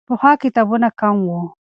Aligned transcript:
پخوا 0.07 0.31
کتابونه 0.43 0.87
کم 0.99 1.15
وو. 1.27 1.41